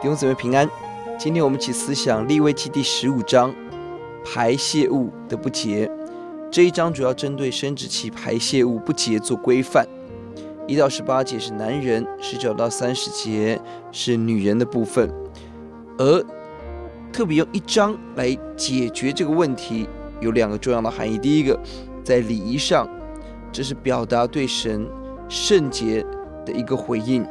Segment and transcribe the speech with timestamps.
[0.00, 0.66] 弟兄姊妹平安，
[1.18, 3.54] 今天我们一起思想利未记第十五章
[4.24, 5.90] 排泄物的不洁。
[6.50, 9.86] 这一章主要针对生殖器排泄物不洁做规范。
[10.66, 13.60] 一到十八节是男人，十九到三十节
[13.92, 15.12] 是女人的部分。
[15.98, 16.24] 而
[17.12, 19.86] 特别用一章来解决这个问题，
[20.22, 21.18] 有两个重要的含义。
[21.18, 21.60] 第一个，
[22.02, 22.88] 在礼仪上，
[23.52, 24.88] 这是表达对神
[25.28, 26.02] 圣洁
[26.46, 27.22] 的一个回应。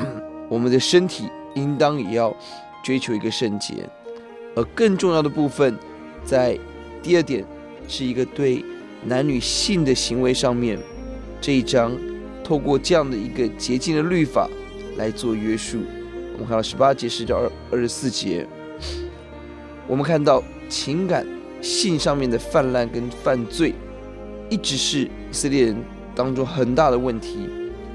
[0.50, 1.26] 我们的身体
[1.58, 2.34] 应当也要
[2.82, 3.74] 追求一个圣洁。
[4.56, 5.76] 而更重要的部分，
[6.24, 6.58] 在
[7.02, 7.44] 第二点，
[7.86, 8.64] 是一个对
[9.04, 10.78] 男女性的行为上面，
[11.40, 11.96] 这一章
[12.42, 14.48] 透过这样的一个洁净的律法
[14.96, 15.78] 来做约束。
[16.32, 18.46] 我们看到十八节、十九、二二十四节，
[19.86, 21.26] 我们看到情感
[21.60, 23.74] 性上面的泛滥跟犯罪，
[24.48, 25.76] 一直是以色列人
[26.14, 27.48] 当中很大的问题。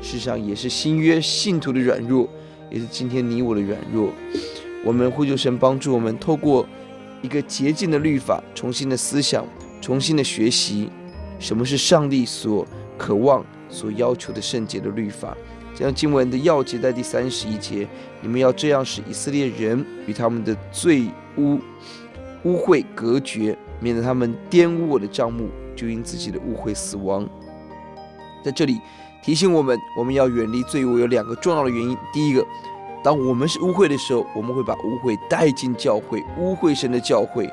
[0.00, 2.28] 事实上，也是新约信徒的软弱，
[2.70, 4.10] 也是今天你我的软弱。
[4.84, 6.66] 我们呼求神帮助我们，透过
[7.22, 9.44] 一个洁净的律法，重新的思想，
[9.80, 10.90] 重新的学习，
[11.38, 15.36] 什么是上帝所渴望、所要求的圣洁的律法。
[15.74, 17.86] 这样经文的要节在第三十一节，
[18.22, 21.04] 你们要这样使以色列人与他们的罪
[21.36, 21.58] 污
[22.44, 27.28] 污秽隔绝，免得他们玷污我的帐幕，就因自己的污秽死亡。
[28.46, 28.80] 在这里
[29.20, 31.98] 提醒我们，我们要远离罪恶有两个重要的原因。
[32.12, 32.46] 第一个，
[33.02, 37.50] 当我们是污秽的时候，我们会把污秽带进教会，污秽神的教会。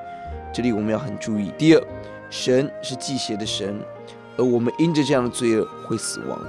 [0.53, 1.51] 这里我们要很注意。
[1.57, 1.83] 第二，
[2.29, 3.83] 神是忌邪的神，
[4.37, 6.39] 而我们因着这样的罪恶会死亡。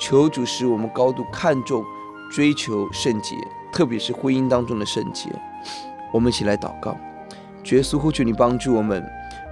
[0.00, 1.84] 求主使我们高度看重、
[2.30, 3.36] 追求圣洁，
[3.70, 5.28] 特别是婚姻当中的圣洁。
[6.10, 6.96] 我们一起来祷告，
[7.62, 9.06] 主耶稣，呼求你帮助我们。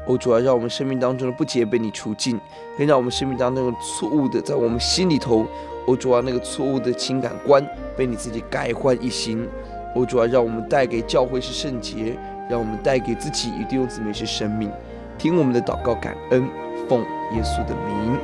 [0.06, 2.38] 哦，主要，让我们生命当中的不洁被你除尽，
[2.76, 5.46] 可以让我们生命当中的错误的在我们心里头，
[5.86, 7.64] 哦，主啊，那个错误的情感观
[7.96, 9.46] 被你自己改换一新。
[9.94, 12.16] 哦，主啊，让我们带给教会是圣洁，
[12.48, 14.70] 让我们带给自己与弟兄姊妹是生命。
[15.18, 16.48] 听我们的祷告，感恩，
[16.88, 17.00] 奉
[17.34, 18.18] 耶稣的名，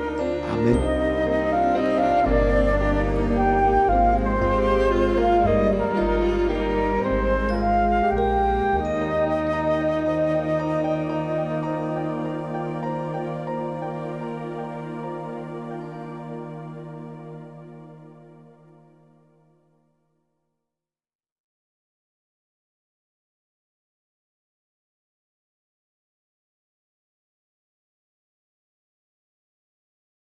[0.48, 1.05] 阿门。